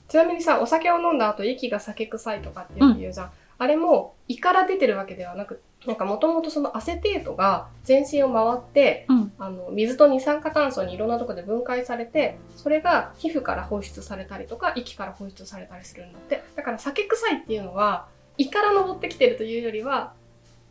[0.09, 9.33] ちなみにさお酒を飲んだ後息が酒臭いとかってよく言うじゃん、あれも胃から出てるわけではなくなんかもともとそのアセテートが全身を回ってうん。
[9.39, 16.43] あの水と二酸化炭素にいろんなところで分解されてそれが皮膚から放出されたりとか息から放出されたりするんだって。
[16.55, 18.07] だから酒臭いっていうのは
[18.39, 20.13] 胃から登ってきてるというよりは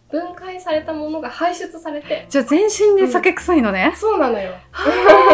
[0.10, 4.54] 分解されたものが排出されてじゃあ全身で酒臭いのね、そうなのよ。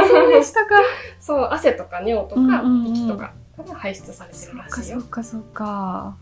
[0.07, 0.79] そうでしたか。
[1.19, 2.95] そう汗とか尿とかうんうんうん。
[2.95, 5.01] 息とかが排出されてるらしいよ。
[5.01, 6.15] そっかそっか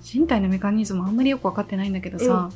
[0.00, 2.50] 人体のメカニズムあんまりよく分かってないんだけどさ、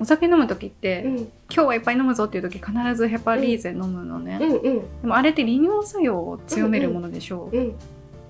[0.00, 1.16] お酒飲む時って、うん。
[1.16, 4.60] 今日はいっぱい飲むぞっていう時必ずヘパリーゼ飲むのね、うんうん。
[5.02, 7.74] でもあれって利尿作用を強めるものでしょう、うん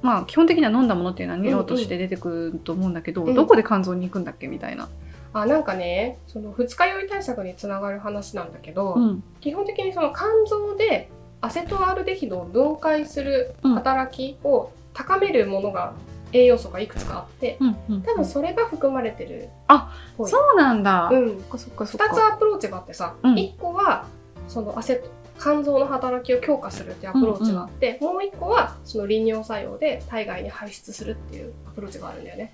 [0.04, 4.88] まあ基本的には飲んだものっていうのはうんうん尿として出てくると思うんだけど、うんどこで肝臓に行くんだっけみたいな。
[5.32, 9.24] あなんかねその二日酔い対策につながる話なんだけど、うん。
[9.40, 11.08] 基本的にその肝臓で
[11.40, 15.94] アセトアルデヒドを分解する働きを高めるものが
[16.32, 18.02] 栄養素がいくつかあってうんうん。
[18.02, 21.08] 多分それが含まれてるあそうなんだ。
[21.10, 22.14] うん、そっかそっかそ2っか。
[22.14, 24.04] つアプローチがあってさ、うん1個は
[24.48, 32.52] そのアセト肝臓の働きを強化するっていうアプローチがあって、もう1個はその利尿作用で体外に排出するっていうアプローチがあるんだよね。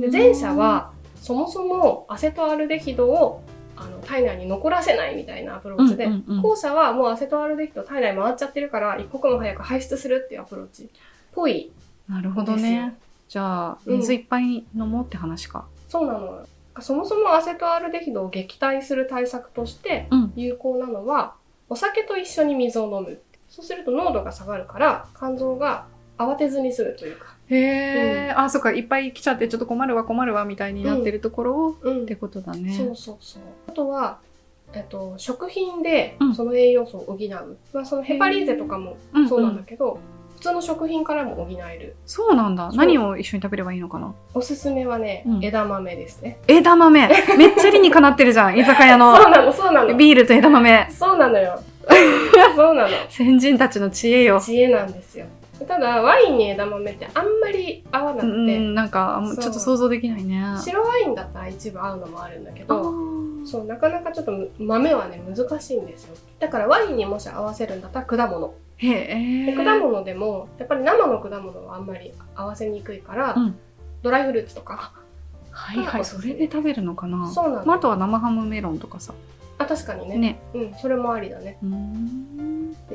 [0.00, 3.42] で前者、はそもそもアセトアルデヒドを
[3.76, 10.86] あの体内に残らせないみたいなアプローチで、うんうんうん後者はもうアセトアルデヒド体内回っちゃってるから一刻も早く排出するっていうアプローチっ
[11.32, 11.70] ぽい
[12.08, 12.96] なるほどね。
[13.28, 15.66] じゃあ、うん水いっぱい飲もうって話か。
[15.88, 16.46] そうなの
[16.80, 20.32] そもそもアセトアルデヒドを撃退する対策としてうん。
[20.36, 21.34] 有効なのは
[21.68, 23.20] お酒と一緒に水を飲む。
[23.48, 25.86] そうすると濃度が下がるから肝臓が
[26.18, 32.02] 慌てずに済むというか、へえ、あ、そっか、いっぱい来ちゃってちょっと困るわ困るわみたいになってるところを、うん。
[32.02, 32.74] ってことだね。
[32.76, 33.42] そうそうそう。
[33.68, 34.18] あとは、
[34.72, 36.34] えっと、食品でうん。
[36.34, 39.28] その栄養素を補う、まあ、そのヘパリーゼとかもうん。
[39.28, 40.15] そうなんだけど、普
[40.46, 41.96] 通の食品からも補える。
[42.06, 42.70] そうなんだ。
[42.72, 44.14] 何を一緒に食べればいいのかな？
[44.34, 45.44] おすすめはね、うん。
[45.44, 46.38] 枝豆ですね。
[46.46, 47.08] 枝豆。
[47.36, 48.56] めっちゃ理にかなってるじゃん。
[48.58, 49.94] 居酒屋そうのなのそうなの。
[49.94, 50.86] ビールと枝豆。
[50.90, 51.60] そうなのよ。
[52.56, 52.88] そうなの。
[53.08, 54.40] 先人たちの知恵よ。
[54.40, 55.26] 知恵なんですよ。
[55.66, 59.36] ただワインに枝豆ってあんまり合わなくて、うん、なんか、そう。
[59.38, 60.42] ちょっと想像できないね。
[60.60, 63.46] 白ワインだったら一部合うのもあるんだけあどー。
[63.46, 66.14] そうなかなかちょっと豆はね難しいんですよ。
[66.38, 68.54] だからワインにもし合わせるんだったら果物。
[68.80, 73.58] で果物でもやっぱり生の果物はあんまり合わせにくいから、うん。
[74.02, 74.92] ドライフルーツとか。
[75.50, 77.30] はいはい、それで食べるのかな？
[77.30, 77.64] そうなの。
[77.64, 79.14] まあ、あとは生ハムメロンとかさ。
[79.58, 80.18] あ確かにね。
[80.18, 80.38] ね。
[80.52, 81.58] うんそれもありだね。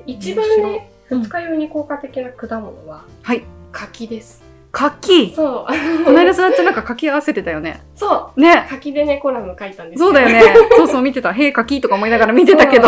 [0.06, 1.22] 一番ねうん。
[1.24, 3.44] 二日酔いに効果的な果物ははい。
[3.72, 7.84] 柿です柿そうこの間さっちなんか柿合わせてたよね。
[7.96, 8.66] そうね。
[8.70, 10.42] 柿でねコラム書いたんですそうだよね。
[10.78, 11.34] そうそう見てた。
[11.34, 12.88] へえ、柿とか思いながら見てたけど。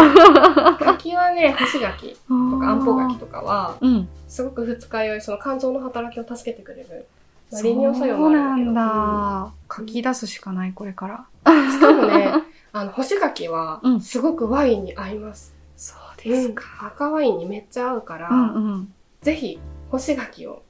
[0.79, 2.17] 柿はね干し柿と
[2.51, 4.07] とかあんぽ柿とかはうん。
[4.27, 7.05] すごく二日酔いその肝臓の働きを助けてくれる、
[7.51, 9.75] まあ、そう利尿作用もあるんだけどなんだ。
[9.75, 11.25] 書き出すしかない、これから。
[11.45, 12.31] うんしかもね
[12.71, 16.63] あの干し柿はうんすごくワインに合います、そうですか。
[16.81, 18.93] うん赤ワインにめっちゃ合うから、うんうん。
[19.21, 19.59] ぜひ
[19.93, 20.63] 干し柿を。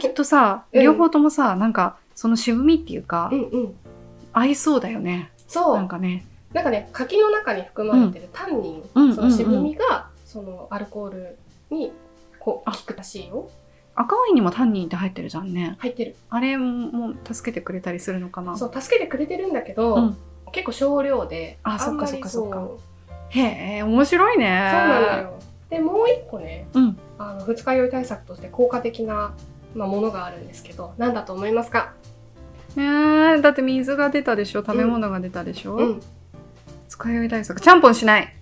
[0.00, 0.82] きっとさ、 うん。
[0.82, 3.74] 両方ともさ、なんか、その渋みっていうかう、んうん。
[4.34, 5.30] 合いそうだよね。
[5.48, 5.76] そう。
[5.76, 6.26] なんかね。
[6.52, 11.36] なんかね柿の中に含まれてるタンニン、うんその渋みがそのアルコール
[11.70, 11.92] に
[12.38, 12.72] こうあ。
[12.72, 13.50] 効くらしいよ。
[13.94, 15.76] 赤ワインにもタンニンって入ってるじゃんね。
[15.78, 16.14] 入ってる。
[16.30, 18.56] あれも助けてくれたりするのかな。
[18.56, 20.16] そう助けてくれてるんだけど、うん。
[20.52, 22.66] 結構少量であそっかそっかそっか。
[23.30, 24.70] へえ、面白いね。
[24.72, 25.38] そうなのよ。
[25.68, 26.98] でもう一個ねうん。
[27.18, 29.34] あの二日酔い対策として効果的な、
[29.74, 31.92] まあ、ものがあるんですけど何だと思いますか？
[32.76, 34.60] えー、だって水が出たでしょ？
[34.60, 36.02] 食べ物が出たでしょ、うん。
[36.88, 37.60] 使い酔い対策。
[37.60, 38.32] ちゃんぽんしない。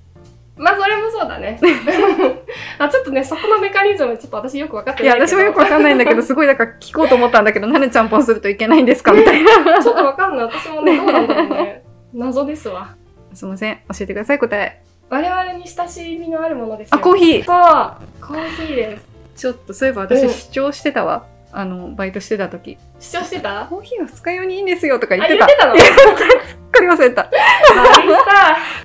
[0.56, 1.58] まあそれもそうだね。
[2.78, 5.37] あちょっとねそこのメカニズムちょっと私よく分かっていや、ないけど。
[5.37, 9.12] 私もよくわかんないんだけど、すごいだから聞こうと思ったんだけど、なんでちゃんぽんするといけないんですか？
[9.14, 9.82] みたいな。
[9.82, 10.46] ちょっと分かんない。
[10.46, 11.84] 私もねどうなんだろうね。
[12.14, 12.94] 謎ですわ。
[13.32, 13.76] すいません。
[13.76, 14.82] 教えてください、答え。
[15.10, 17.44] 我々に親しみのあるものですよあ、コーヒー。
[17.44, 21.26] そうコーヒーですちょっと、そういえば私うん主張してたわ。
[21.52, 22.78] あの、バイトしてた時。
[22.98, 23.62] 主張してた？
[23.62, 25.44] あコーヒーは二日酔いにいいんですよとか言っ言て。
[25.44, 25.76] ったてたの？
[25.76, 27.30] すっかり忘れた。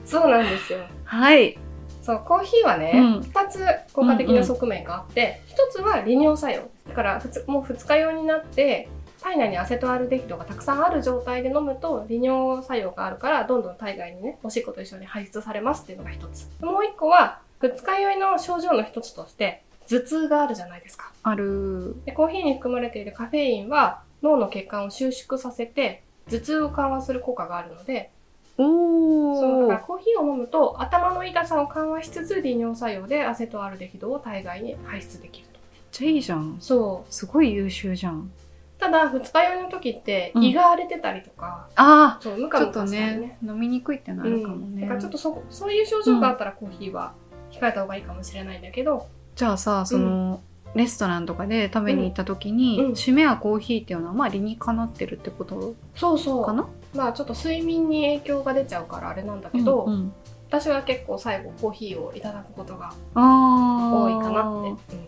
[0.05, 1.57] そうなんですよはい。
[2.01, 8.89] そうコーヒーはね、うん2つ効果的な側面があって、1つは利尿作用だからもう二日酔いになって
[9.21, 21.95] 体内にアセトアルデヒドがたくさんある状態で飲むと利尿作用があるからどんどん体外にねおしっこと一緒に排出されますっていうのが1つもう1個は二日酔いの症状の1つとして頭痛があるじゃないですかある。
[22.05, 28.11] でコーヒーに含まれているカフェインは脳の血管を収縮させて頭痛を緩和する効果があるので
[28.55, 29.67] そうだおー。
[29.67, 36.57] からコーヒーを飲むと頭の痛さを緩和しつつ利尿作用でアセトアルデヒドを体外に排出できるとめっちゃいいじゃん。
[36.59, 38.31] そうすごい優秀じゃん。
[38.79, 40.43] ただ二日酔いの時ってうん。
[40.43, 44.81] 胃が荒れてたりとか、ああ、そうムカムちょっとカしたりねね、飲みにくいってなるかもね。
[44.81, 47.13] だからちょっとそそういう症状があったらコーヒーは
[47.51, 50.41] 控えた方がいいかもしれないんだけど、じゃあさその、
[50.75, 52.91] レストランとかで食べに行った時に、うん。
[52.93, 56.45] 締めはコーヒーっていうのはまあ理にかなってるってことそうそう。
[56.45, 60.13] かなまあちょっと睡眠に影響が出ちゃうからあれなんだけど、うんうん
[60.49, 64.98] 私は結構最後コーヒーをいただくことがあ多いかなって、て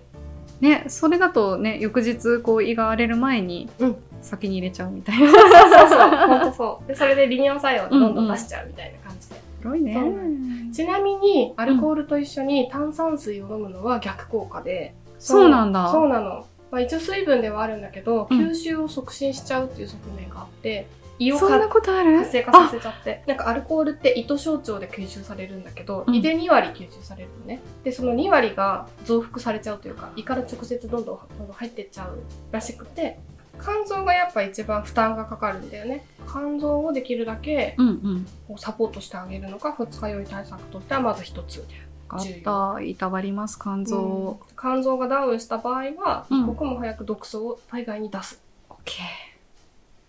[0.61, 3.95] ねそれだとね翌日こう胃が荒れる前にうん。
[4.21, 6.87] 先に入れちゃうみたいな、そうそうそう本当そう。
[6.87, 9.93] でそれで利尿作用でどんどん出しちゃうみたいな感じで、広いね。
[9.95, 15.91] そうなちなみにアルコールと一緒に炭酸水を飲むのは逆効果で、そうなんだ。
[15.91, 16.45] そうなの。
[16.69, 18.39] まあ、一応水分ではあるんだけど、うん。
[18.51, 20.85] 吸収を促進しちゃうっていう側面があって
[21.23, 22.17] 胃をそんなかことある？
[22.19, 23.23] 活性化させちゃって。
[23.27, 26.15] なんかアルコールって胃と小腸で吸収されるんだけど、うん。
[26.15, 27.59] 胃で2割吸収されるのね。
[27.83, 32.19] でその2割が増幅されちゃうというか胃から直接どんどんどんどん入ってっちゃう
[32.51, 33.19] らしくて
[33.61, 36.05] 肝臓がやっぱ一番負担がかかるんだよね。
[36.27, 38.27] 肝臓をできるだけうんうん。
[38.47, 41.63] こうサポートしてあげるのが二日酔い対策としてはまず一つ
[42.09, 42.81] あった。
[42.81, 44.39] いたわります、肝臓。
[44.59, 46.43] 肝臓がダウンした場合は、うん。
[46.43, 48.43] 一刻も早く毒素を体外に出す。
[48.69, 48.93] オッケ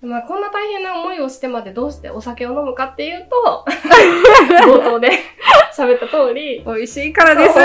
[0.03, 3.65] まあ、こんな大変な思いをしてまでどうしてお酒を飲むかっていうと、
[4.67, 5.11] 冒頭で
[5.77, 6.75] 喋った通り、ー。
[6.75, 7.59] 美味しいからです。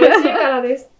[0.00, 0.90] 美味しいからです。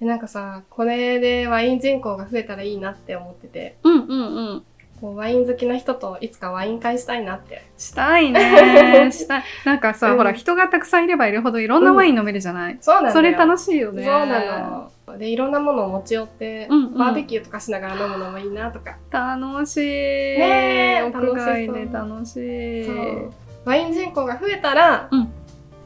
[0.00, 4.14] でなんかさ、これでワイン人口が増えたらいいなって思ってて、うんうんう
[4.54, 4.64] ん。
[5.00, 7.62] こうワイン好きな人といつかワイン会したいなって。
[7.76, 9.10] したいね。
[9.12, 9.42] したい。
[9.66, 13.12] なんかさ、うんほら、人がたくさんいればいるほどいろんなワイン飲めるじゃない、そうなん。
[13.12, 14.04] それ楽ししいよね。
[14.04, 14.90] そうなの。
[15.18, 18.96] で、いろんなものを持ち寄って、うんうんバーベキューとかしながら飲むのもいいなとか。
[19.10, 19.80] 楽しい。
[19.80, 22.86] ねえ屋外で楽しい。
[22.86, 23.32] そう。
[23.64, 25.28] ワイン人口が増えたら、うんま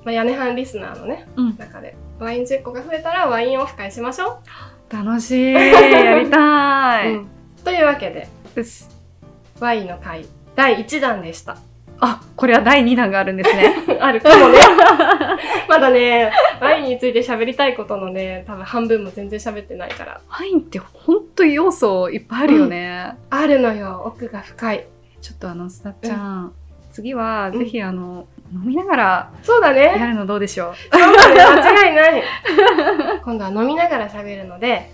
[0.06, 4.40] あ、屋根班リスナーのね、うん中で、ワイン人口が増えたらワインオフ会しましょ
[4.90, 5.52] 楽しい。
[5.52, 7.08] やりたう。
[7.08, 7.16] い。
[7.16, 7.28] うん
[7.64, 8.88] というわけで、です。
[9.60, 11.58] ワインの会第1弾でした。
[12.00, 13.74] あ、これは第2弾があるんですね。
[14.00, 14.58] あるかもね。
[15.68, 20.20] まだね、ワインについて喋りたいことのね、多分半分も全然喋ってないから。
[20.28, 23.14] ワインってほんと要素いっぱいあるよね。
[23.30, 24.86] あるのよ、奥が深い。
[25.20, 26.52] ちょっとあの、スタッちゃん、
[26.92, 29.94] 次はぜひあの、飲みながらそうだね。
[29.98, 30.96] やるのどうでしょう？
[30.96, 32.22] そうだね、間違いない。
[33.24, 34.90] 今度は飲みながら喋るので、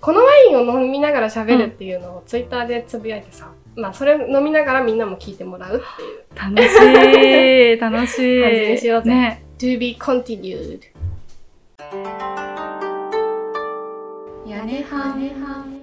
[0.00, 3.48] このワインを飲みながら喋るっていうのをツイッターでつぶやいてさ、
[3.78, 6.24] まあそれ飲みながらみんなも聞いてもらうっていう。
[6.34, 8.42] 楽しい楽しい。
[8.42, 9.42] 感じにしようぜね。
[9.58, 10.80] To be continued.
[14.46, 15.77] 屋根はさ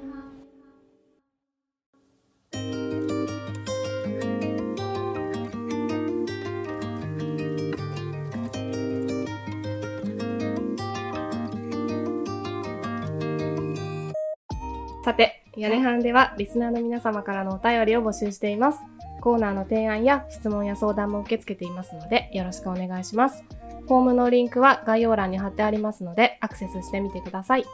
[15.58, 18.80] 屋根班ではリスナーの皆様からのお便りを募集しています。
[19.22, 23.44] コーナーの提案や質問や相談も受け付けていますので、よろしくお願いします。
[23.88, 27.66] フォームのリンクは概要欄に貼ってありますので、アクセスしてみてください。